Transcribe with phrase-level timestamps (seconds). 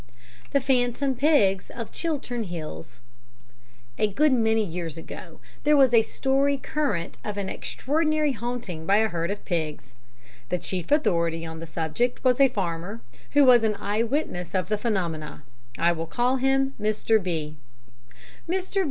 [0.49, 3.01] The Phantom Pigs of the Chiltern Hills
[3.99, 8.95] A good many years ago there was a story current of an extraordinary haunting by
[8.95, 9.93] a herd of pigs.
[10.49, 13.01] The chief authority on the subject was a farmer,
[13.33, 15.43] who was an eye witness of the phenomena.
[15.77, 17.21] I will call him Mr.
[17.21, 17.57] B.
[18.49, 18.79] Mr.